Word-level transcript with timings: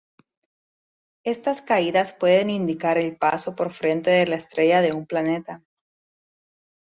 Estas 1.23 1.61
caídas 1.61 2.11
pueden 2.11 2.49
indicar 2.49 2.97
el 2.97 3.17
paso 3.17 3.55
por 3.55 3.69
frente 3.71 4.09
de 4.09 4.25
la 4.25 4.35
estrella 4.37 4.81
de 4.81 4.93
un 4.93 5.05
planeta. 5.05 5.61